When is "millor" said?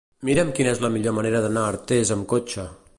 0.95-1.15